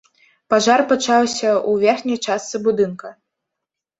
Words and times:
Пажар 0.53 0.81
пачаўся 0.91 1.51
ў 1.69 1.91
верхняй 1.91 2.19
частцы 2.27 2.57
будынка. 2.69 3.13